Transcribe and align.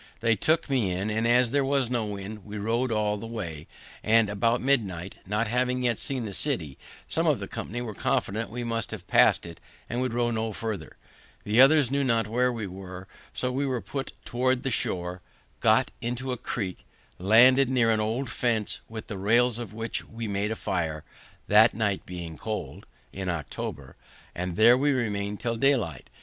They 0.19 0.35
took 0.35 0.67
me 0.67 0.89
in, 0.89 1.11
and, 1.11 1.27
as 1.27 1.51
there 1.51 1.63
was 1.63 1.91
no 1.91 2.07
wind, 2.07 2.43
we 2.43 2.57
row'd 2.57 2.91
all 2.91 3.17
the 3.19 3.27
way; 3.27 3.67
and 4.03 4.31
about 4.31 4.59
midnight, 4.59 5.13
not 5.27 5.45
having 5.45 5.83
yet 5.83 5.99
seen 5.99 6.25
the 6.25 6.33
city, 6.33 6.79
some 7.07 7.27
of 7.27 7.37
the 7.39 7.47
company 7.47 7.83
were 7.83 7.93
confident 7.93 8.49
we 8.49 8.63
must 8.63 8.89
have 8.89 9.05
passed 9.05 9.45
it, 9.45 9.59
and 9.87 10.01
would 10.01 10.15
row 10.15 10.31
no 10.31 10.53
farther; 10.53 10.97
the 11.43 11.61
others 11.61 11.91
knew 11.91 12.03
not 12.03 12.25
where 12.25 12.51
we 12.51 12.65
were; 12.65 13.07
so 13.31 13.51
we 13.51 13.79
put 13.81 14.11
toward 14.25 14.63
the 14.63 14.71
shore, 14.71 15.21
got 15.59 15.91
into 16.01 16.31
a 16.31 16.35
creek, 16.37 16.83
landed 17.19 17.69
near 17.69 17.91
an 17.91 17.99
old 17.99 18.27
fence, 18.27 18.79
with 18.89 19.05
the 19.05 19.19
rails 19.19 19.59
of 19.59 19.71
which 19.71 20.03
we 20.05 20.27
made 20.27 20.49
a 20.49 20.55
fire, 20.55 21.03
the 21.45 21.69
night 21.73 22.07
being 22.07 22.37
cold, 22.39 22.87
in 23.13 23.29
October, 23.29 23.95
and 24.33 24.55
there 24.55 24.75
we 24.79 24.93
remained 24.93 25.39
till 25.39 25.57
daylight. 25.57 26.09